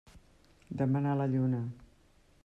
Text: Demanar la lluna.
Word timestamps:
Demanar 0.79 1.13
la 1.19 1.27
lluna. 1.33 1.59